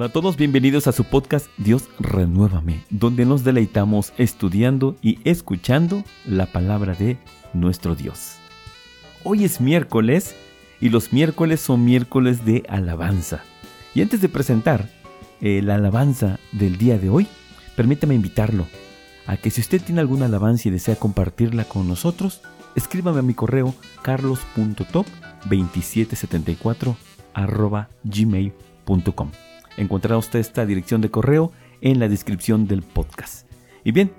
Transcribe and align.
Hola 0.00 0.08
a 0.08 0.12
todos, 0.12 0.38
bienvenidos 0.38 0.86
a 0.86 0.92
su 0.92 1.04
podcast 1.04 1.48
Dios 1.58 1.90
Renuévame, 1.98 2.82
donde 2.88 3.26
nos 3.26 3.44
deleitamos 3.44 4.14
estudiando 4.16 4.96
y 5.02 5.18
escuchando 5.28 6.04
la 6.24 6.46
palabra 6.46 6.94
de 6.94 7.18
nuestro 7.52 7.94
Dios. 7.94 8.36
Hoy 9.24 9.44
es 9.44 9.60
miércoles 9.60 10.34
y 10.80 10.88
los 10.88 11.12
miércoles 11.12 11.60
son 11.60 11.84
miércoles 11.84 12.46
de 12.46 12.64
alabanza. 12.70 13.42
Y 13.94 14.00
antes 14.00 14.22
de 14.22 14.30
presentar 14.30 14.88
eh, 15.42 15.60
la 15.62 15.74
alabanza 15.74 16.40
del 16.52 16.78
día 16.78 16.96
de 16.96 17.10
hoy, 17.10 17.26
permítame 17.76 18.14
invitarlo 18.14 18.66
a 19.26 19.36
que 19.36 19.50
si 19.50 19.60
usted 19.60 19.82
tiene 19.82 20.00
alguna 20.00 20.24
alabanza 20.24 20.68
y 20.68 20.70
desea 20.70 20.96
compartirla 20.96 21.64
con 21.64 21.86
nosotros, 21.86 22.40
escríbame 22.74 23.18
a 23.18 23.22
mi 23.22 23.34
correo 23.34 23.74
carlos.top2774 24.00 26.96
gmail.com. 28.04 29.30
Encontrará 29.76 30.18
usted 30.18 30.38
esta 30.38 30.66
dirección 30.66 31.00
de 31.00 31.10
correo 31.10 31.52
en 31.80 31.98
la 31.98 32.08
descripción 32.08 32.66
del 32.66 32.82
podcast. 32.82 33.46
Y 33.84 33.92
bien, 33.92 34.12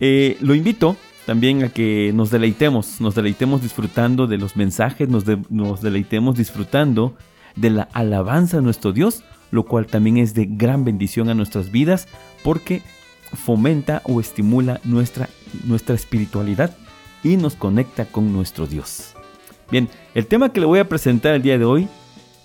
eh, 0.00 0.36
lo 0.40 0.54
invito 0.54 0.96
también 1.26 1.64
a 1.64 1.68
que 1.68 2.12
nos 2.14 2.30
deleitemos, 2.30 3.00
nos 3.00 3.14
deleitemos 3.14 3.62
disfrutando 3.62 4.26
de 4.26 4.38
los 4.38 4.56
mensajes, 4.56 5.08
nos, 5.08 5.24
nos 5.50 5.80
deleitemos 5.80 6.36
disfrutando 6.36 7.16
de 7.56 7.70
la 7.70 7.88
alabanza 7.92 8.58
a 8.58 8.60
nuestro 8.60 8.92
Dios, 8.92 9.24
lo 9.50 9.64
cual 9.64 9.86
también 9.86 10.18
es 10.18 10.34
de 10.34 10.46
gran 10.46 10.84
bendición 10.84 11.28
a 11.28 11.34
nuestras 11.34 11.70
vidas 11.70 12.08
porque 12.42 12.82
fomenta 13.32 14.02
o 14.04 14.20
estimula 14.20 14.80
nuestra, 14.84 15.28
nuestra 15.64 15.94
espiritualidad 15.94 16.76
y 17.22 17.36
nos 17.36 17.54
conecta 17.54 18.04
con 18.04 18.32
nuestro 18.32 18.66
Dios. 18.66 19.14
Bien, 19.70 19.88
el 20.14 20.26
tema 20.26 20.52
que 20.52 20.60
le 20.60 20.66
voy 20.66 20.78
a 20.78 20.88
presentar 20.88 21.34
el 21.34 21.42
día 21.42 21.58
de 21.58 21.64
hoy 21.64 21.88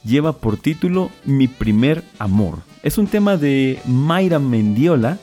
lleva 0.03 0.33
por 0.33 0.57
título 0.57 1.09
Mi 1.25 1.47
primer 1.47 2.03
amor. 2.19 2.59
Es 2.83 2.97
un 2.97 3.07
tema 3.07 3.37
de 3.37 3.79
Mayra 3.85 4.39
Mendiola 4.39 5.17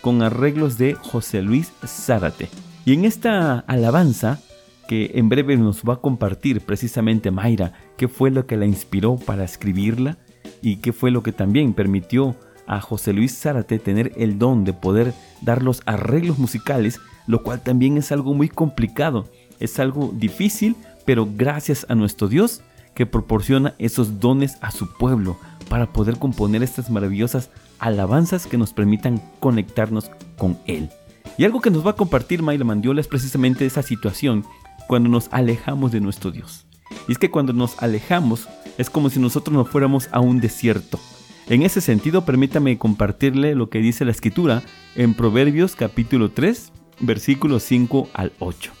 con 0.00 0.22
arreglos 0.22 0.78
de 0.78 0.94
José 0.94 1.42
Luis 1.42 1.72
Zárate. 1.84 2.48
Y 2.84 2.94
en 2.94 3.04
esta 3.04 3.60
alabanza, 3.60 4.40
que 4.88 5.12
en 5.14 5.28
breve 5.28 5.56
nos 5.56 5.82
va 5.82 5.94
a 5.94 6.00
compartir 6.00 6.60
precisamente 6.60 7.30
Mayra, 7.30 7.74
qué 7.96 8.08
fue 8.08 8.30
lo 8.30 8.46
que 8.46 8.56
la 8.56 8.66
inspiró 8.66 9.16
para 9.16 9.44
escribirla 9.44 10.18
y 10.60 10.76
qué 10.76 10.92
fue 10.92 11.10
lo 11.10 11.22
que 11.22 11.32
también 11.32 11.74
permitió 11.74 12.36
a 12.66 12.80
José 12.80 13.12
Luis 13.12 13.38
Zárate 13.38 13.78
tener 13.78 14.12
el 14.16 14.38
don 14.38 14.64
de 14.64 14.72
poder 14.72 15.14
dar 15.40 15.62
los 15.62 15.82
arreglos 15.86 16.38
musicales, 16.38 17.00
lo 17.26 17.42
cual 17.42 17.62
también 17.62 17.96
es 17.98 18.12
algo 18.12 18.34
muy 18.34 18.48
complicado, 18.48 19.28
es 19.60 19.78
algo 19.78 20.12
difícil, 20.14 20.76
pero 21.04 21.28
gracias 21.36 21.86
a 21.88 21.94
nuestro 21.94 22.28
Dios 22.28 22.62
que 22.94 23.06
proporciona 23.06 23.74
esos 23.78 24.20
dones 24.20 24.58
a 24.60 24.70
su 24.70 24.92
pueblo 24.92 25.38
para 25.68 25.92
poder 25.92 26.18
componer 26.18 26.62
estas 26.62 26.90
maravillosas 26.90 27.50
alabanzas 27.78 28.46
que 28.46 28.58
nos 28.58 28.72
permitan 28.72 29.22
conectarnos 29.40 30.10
con 30.36 30.58
Él. 30.66 30.90
Y 31.38 31.44
algo 31.44 31.60
que 31.60 31.70
nos 31.70 31.86
va 31.86 31.92
a 31.92 31.96
compartir 31.96 32.42
Mayla 32.42 32.64
Mandiola 32.64 33.00
es 33.00 33.08
precisamente 33.08 33.64
esa 33.64 33.82
situación 33.82 34.44
cuando 34.86 35.08
nos 35.08 35.28
alejamos 35.32 35.92
de 35.92 36.00
nuestro 36.00 36.30
Dios. 36.30 36.66
Y 37.08 37.12
es 37.12 37.18
que 37.18 37.30
cuando 37.30 37.52
nos 37.52 37.82
alejamos 37.82 38.48
es 38.78 38.90
como 38.90 39.10
si 39.10 39.18
nosotros 39.18 39.56
nos 39.56 39.68
fuéramos 39.68 40.08
a 40.12 40.20
un 40.20 40.40
desierto. 40.40 41.00
En 41.48 41.62
ese 41.62 41.80
sentido, 41.80 42.24
permítame 42.24 42.78
compartirle 42.78 43.54
lo 43.54 43.68
que 43.68 43.78
dice 43.78 44.04
la 44.04 44.12
escritura 44.12 44.62
en 44.94 45.14
Proverbios 45.14 45.74
capítulo 45.74 46.30
3, 46.30 46.72
versículos 47.00 47.62
5 47.64 48.08
al 48.14 48.32
8. 48.38 48.72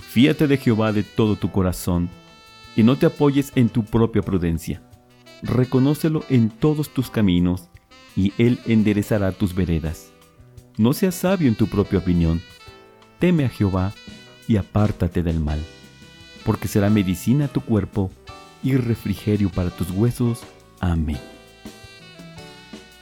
Fíate 0.00 0.46
de 0.46 0.56
Jehová 0.56 0.92
de 0.92 1.02
todo 1.02 1.36
tu 1.36 1.50
corazón 1.50 2.08
y 2.76 2.82
no 2.82 2.96
te 2.96 3.06
apoyes 3.06 3.52
en 3.54 3.68
tu 3.68 3.84
propia 3.84 4.22
prudencia. 4.22 4.82
Reconócelo 5.42 6.24
en 6.28 6.50
todos 6.50 6.90
tus 6.90 7.10
caminos, 7.10 7.68
y 8.16 8.32
Él 8.38 8.60
enderezará 8.66 9.32
tus 9.32 9.54
veredas. 9.54 10.12
No 10.76 10.92
seas 10.92 11.14
sabio 11.14 11.48
en 11.48 11.54
tu 11.54 11.66
propia 11.66 11.98
opinión. 11.98 12.40
Teme 13.18 13.44
a 13.44 13.48
Jehová 13.48 13.92
y 14.48 14.56
apártate 14.56 15.22
del 15.22 15.40
mal, 15.40 15.60
porque 16.44 16.68
será 16.68 16.90
medicina 16.90 17.46
a 17.46 17.48
tu 17.48 17.60
cuerpo 17.60 18.10
y 18.62 18.76
refrigerio 18.76 19.50
para 19.50 19.70
tus 19.70 19.90
huesos. 19.90 20.42
Amén. 20.80 21.18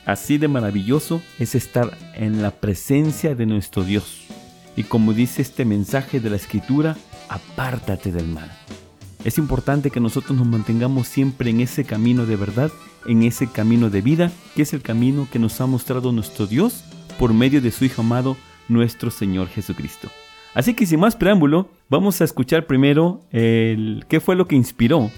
Así 0.04 0.36
de 0.36 0.48
maravilloso 0.48 1.22
es 1.38 1.54
estar 1.54 1.96
en 2.14 2.42
la 2.42 2.50
presencia 2.50 3.34
de 3.34 3.46
nuestro 3.46 3.84
Dios. 3.84 4.24
Y 4.76 4.84
como 4.84 5.12
dice 5.12 5.42
este 5.42 5.64
mensaje 5.64 6.18
de 6.18 6.30
la 6.30 6.36
Escritura, 6.36 6.96
apártate 7.28 8.10
del 8.10 8.26
mal. 8.26 8.50
Es 9.24 9.38
importante 9.38 9.90
que 9.90 10.00
nosotros 10.00 10.36
nos 10.36 10.48
mantengamos 10.48 11.06
siempre 11.06 11.50
en 11.50 11.60
ese 11.60 11.84
camino 11.84 12.26
de 12.26 12.34
verdad, 12.34 12.72
en 13.06 13.22
ese 13.22 13.46
camino 13.46 13.88
de 13.88 14.00
vida, 14.00 14.32
que 14.56 14.62
es 14.62 14.72
el 14.72 14.82
camino 14.82 15.28
que 15.30 15.38
nos 15.38 15.60
ha 15.60 15.66
mostrado 15.66 16.10
nuestro 16.10 16.46
Dios 16.46 16.84
por 17.20 17.32
medio 17.32 17.60
de 17.60 17.70
su 17.70 17.84
Hijo 17.84 18.02
amado, 18.02 18.36
nuestro 18.68 19.12
Señor 19.12 19.46
Jesucristo. 19.48 20.08
Así 20.54 20.74
que 20.74 20.86
sin 20.86 20.98
más 21.00 21.14
preámbulo, 21.14 21.68
vamos 21.88 22.20
a 22.20 22.24
escuchar 22.24 22.66
primero 22.66 23.20
el, 23.30 24.04
qué 24.08 24.18
fue 24.18 24.34
lo 24.34 24.48
que 24.48 24.56
inspiró 24.56 25.10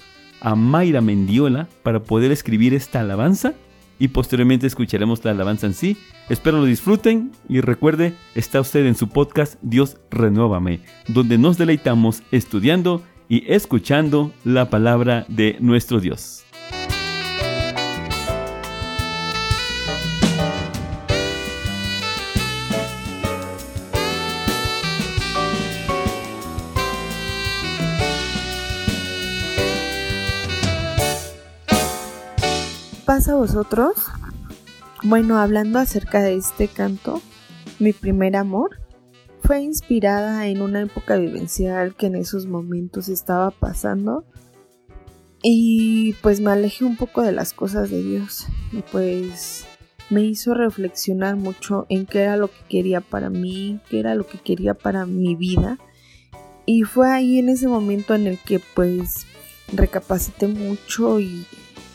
a 0.43 0.55
Mayra 0.55 1.01
Mendiola 1.01 1.67
para 1.83 2.03
poder 2.03 2.31
escribir 2.31 2.75
esta 2.75 3.01
alabanza 3.01 3.55
y 3.99 4.09
posteriormente 4.09 4.67
escucharemos 4.67 5.25
la 5.25 5.31
alabanza 5.31 5.67
en 5.67 5.75
sí. 5.75 5.97
Espero 6.29 6.59
lo 6.59 6.67
disfruten 6.67 7.33
y 7.49 7.63
recuerde, 7.63 8.13
está 8.35 8.61
usted 8.61 8.85
en 8.85 8.97
su 8.97 9.09
podcast 9.09 9.55
Dios 9.63 9.97
Renuévame, 10.11 10.81
donde 11.09 11.39
nos 11.39 11.57
deleitamos 11.57 12.23
estudiando 12.31 13.03
y 13.29 13.51
escuchando 13.53 14.33
la 14.45 14.71
palabra 14.71 15.25
de 15.29 15.57
nuestro 15.61 16.01
Dios. 16.01 16.45
pasa 33.15 33.33
a 33.33 33.37
vosotros? 33.37 33.95
Bueno, 35.05 35.39
hablando 35.39 35.79
acerca 35.79 36.21
de 36.21 36.35
este 36.35 36.67
canto, 36.67 37.23
mi 37.79 37.93
primer 37.93 38.35
amor, 38.35 38.81
fue 39.45 39.61
inspirada 39.61 40.47
en 40.49 40.63
una 40.63 40.81
época 40.81 41.17
vivencial 41.17 41.95
que 41.95 42.07
en 42.07 42.17
esos 42.17 42.47
momentos 42.47 43.11
estaba 43.11 43.51
pasando. 43.51 44.25
Y 45.43 46.15
pues 46.23 46.41
me 46.41 46.51
alejé 46.51 46.87
un 46.87 46.97
poco 46.97 47.21
de 47.21 47.33
las 47.33 47.53
cosas 47.53 47.91
de 47.91 48.03
Dios. 48.03 48.47
Y 48.73 48.81
pues 48.91 49.67
me 50.09 50.23
hizo 50.23 50.55
reflexionar 50.55 51.37
mucho 51.37 51.85
en 51.91 52.07
qué 52.07 52.21
era 52.21 52.39
lo 52.39 52.49
que 52.49 52.61
quería 52.71 53.03
para 53.03 53.29
mí, 53.29 53.81
qué 53.91 54.01
era 54.01 54.15
lo 54.15 54.27
que 54.27 54.39
quería 54.39 54.73
para 54.73 55.05
mi 55.05 55.35
vida. 55.35 55.79
Y 56.65 56.85
fue 56.85 57.13
ahí 57.13 57.39
en 57.39 57.51
ese 57.51 57.69
momento 57.69 58.15
en 58.15 58.27
el 58.27 58.39
que 58.39 58.63
pues 58.75 59.27
recapacité 59.71 60.47
mucho 60.47 61.21
y, 61.21 61.45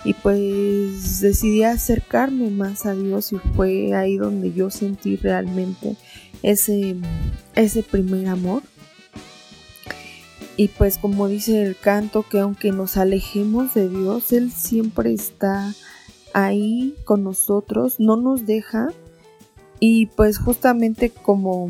y 0.03 0.13
pues 0.13 1.19
decidí 1.19 1.63
acercarme 1.63 2.51
más 2.51 2.85
a 2.85 2.93
Dios 2.93 3.33
y 3.33 3.37
fue 3.55 3.95
ahí 3.95 4.17
donde 4.17 4.53
yo 4.53 4.69
sentí 4.69 5.15
realmente 5.15 5.97
ese, 6.43 6.95
ese 7.55 7.83
primer 7.83 8.27
amor. 8.27 8.63
Y 10.57 10.67
pues 10.67 10.97
como 10.97 11.27
dice 11.27 11.63
el 11.63 11.77
canto, 11.77 12.25
que 12.29 12.39
aunque 12.39 12.71
nos 12.71 12.97
alejemos 12.97 13.73
de 13.73 13.87
Dios, 13.87 14.33
Él 14.33 14.51
siempre 14.51 15.13
está 15.13 15.73
ahí 16.33 16.95
con 17.05 17.23
nosotros, 17.23 17.99
no 17.99 18.17
nos 18.17 18.45
deja. 18.45 18.89
Y 19.79 20.07
pues 20.07 20.37
justamente 20.37 21.11
como 21.11 21.69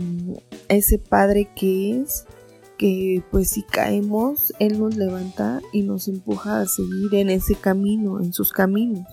ese 0.69 0.97
Padre 0.97 1.49
que 1.55 2.01
es, 2.01 2.25
que 2.79 3.21
pues 3.29 3.51
si 3.51 3.61
caemos, 3.61 4.53
Él 4.57 4.79
nos 4.79 4.95
levanta 4.95 5.61
y 5.71 5.83
nos 5.83 6.07
empuja 6.07 6.61
a 6.61 6.65
seguir 6.65 7.13
en 7.13 7.29
ese 7.29 7.53
camino, 7.53 8.19
en 8.19 8.33
sus 8.33 8.51
caminos. 8.51 9.05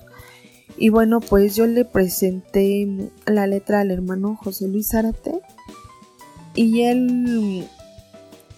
Y 0.78 0.88
bueno, 0.88 1.20
pues 1.20 1.54
yo 1.54 1.66
le 1.66 1.84
presenté 1.84 3.10
la 3.26 3.46
letra 3.46 3.80
al 3.80 3.90
hermano 3.90 4.36
José 4.36 4.68
Luis 4.68 4.88
Zárate 4.88 5.42
y 6.56 6.82
él 6.82 7.68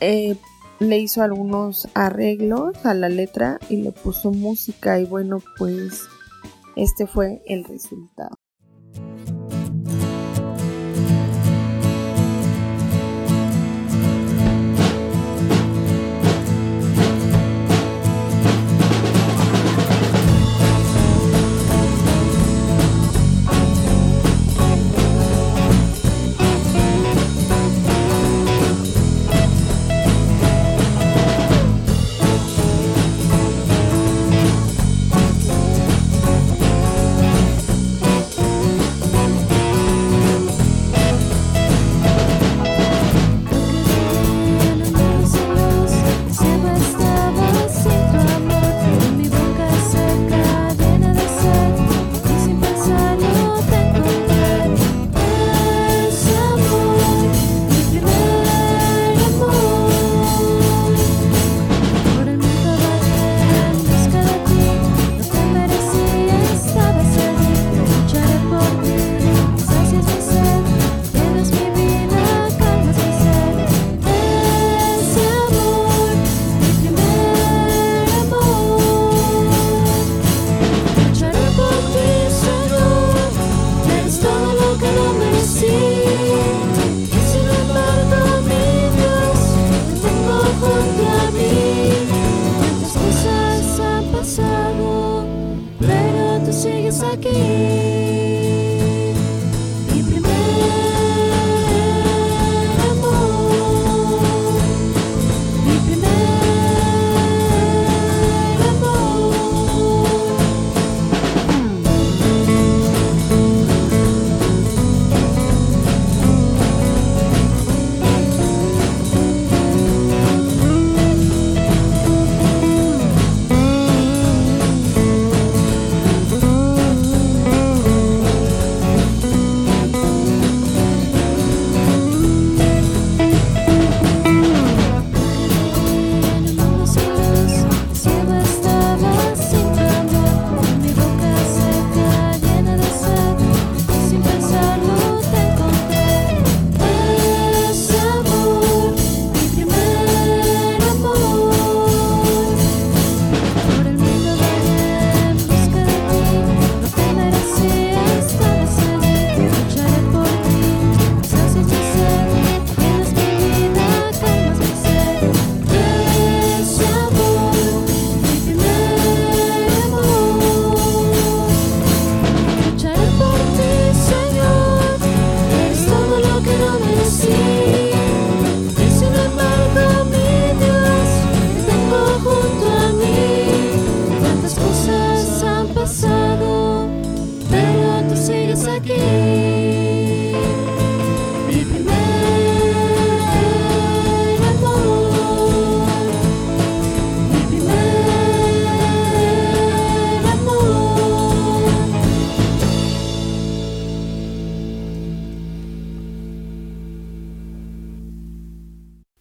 eh, 0.01 0.37
le 0.79 0.99
hizo 0.99 1.23
algunos 1.23 1.89
arreglos 1.95 2.85
a 2.87 2.95
la 2.95 3.09
letra 3.09 3.59
y 3.69 3.83
le 3.83 3.93
puso 3.93 4.31
música 4.31 4.99
y 5.01 5.05
bueno, 5.05 5.43
pues 5.59 6.05
este 6.77 7.07
fue 7.07 7.43
el 7.47 7.65
resultado. 7.65 8.37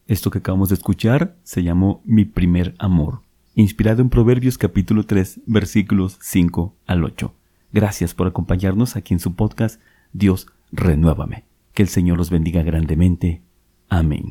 Esto 0.08 0.32
que 0.32 0.40
acabamos 0.40 0.70
de 0.70 0.76
escuchar 0.76 1.36
se 1.44 1.64
llamó 1.64 2.02
Mi 2.06 2.24
primer 2.24 2.76
amor, 2.80 3.24
inspirado 3.56 4.02
en 4.02 4.10
Proverbios 4.10 4.58
capítulo 4.58 5.04
3 5.04 5.42
versículos 5.46 6.18
5 6.22 6.74
al 6.86 7.04
8. 7.04 7.34
Gracias 7.74 8.14
por 8.14 8.26
acompañarnos 8.26 8.96
aquí 8.96 9.14
en 9.14 9.20
su 9.20 9.36
podcast 9.36 9.82
Dios 10.14 10.48
renuévame. 10.72 11.44
Que 11.74 11.84
el 11.84 11.90
Señor 11.90 12.18
los 12.18 12.30
bendiga 12.30 12.64
grandemente. 12.64 13.42
Amén. 13.90 14.26